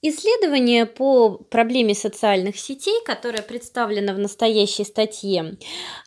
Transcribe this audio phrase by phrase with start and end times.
[0.00, 5.56] Исследование по проблеме социальных сетей, которое представлено в настоящей статье,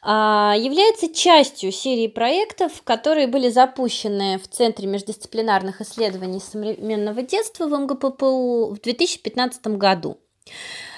[0.01, 7.77] а, является частью серии проектов, которые были запущены в Центре междисциплинарных исследований современного детства в
[7.77, 10.17] МГППУ в 2015 году.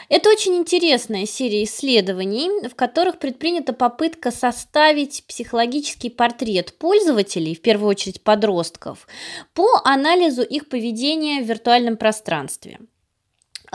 [0.10, 7.90] Это очень интересная серия исследований, в которых предпринята попытка составить психологический портрет пользователей, в первую
[7.90, 9.08] очередь подростков,
[9.56, 12.80] по анализу их поведения в виртуальном пространстве.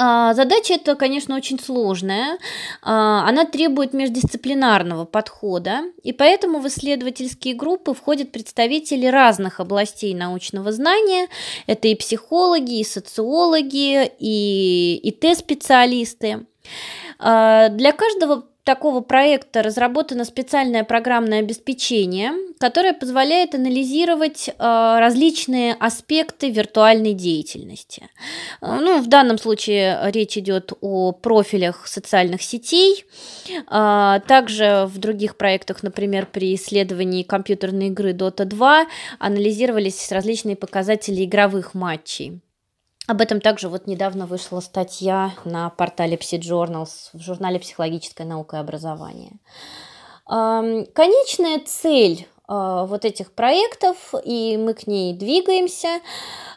[0.01, 2.39] А, задача эта, конечно, очень сложная.
[2.83, 10.70] А, она требует междисциплинарного подхода, и поэтому в исследовательские группы входят представители разных областей научного
[10.70, 11.27] знания.
[11.66, 16.47] Это и психологи, и социологи, и ИТ-специалисты.
[17.19, 26.50] А, для каждого такого проекта разработано специальное программное обеспечение, которое позволяет анализировать э, различные аспекты
[26.50, 28.10] виртуальной деятельности.
[28.60, 33.06] Э, ну, в данном случае речь идет о профилях социальных сетей.
[33.70, 38.86] Э, также в других проектах, например, при исследовании компьютерной игры Dota 2
[39.19, 42.42] анализировались различные показатели игровых матчей.
[43.09, 48.61] Об этом также вот недавно вышла статья на портале PsyJournals в журнале «Психологическая наука и
[48.61, 49.33] образование».
[50.27, 56.00] Конечная цель а, вот этих проектов, и мы к ней двигаемся,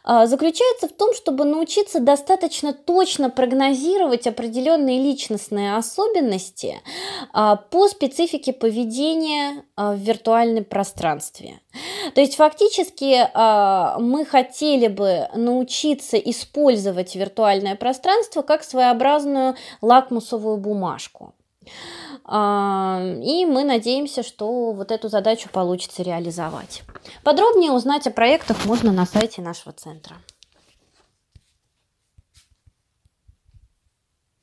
[0.04, 6.82] а, заключается в том, чтобы научиться достаточно точно прогнозировать определенные личностные особенности
[7.34, 11.60] а, по специфике поведения в виртуальном пространстве.
[12.14, 13.28] То есть фактически
[14.00, 21.34] мы хотели бы научиться использовать виртуальное пространство как своеобразную лакмусовую бумажку.
[22.28, 26.84] И мы надеемся, что вот эту задачу получится реализовать.
[27.24, 30.16] Подробнее узнать о проектах можно на сайте нашего центра.